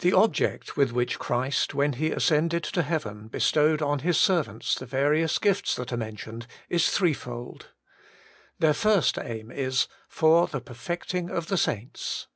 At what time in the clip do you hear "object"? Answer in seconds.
0.12-0.76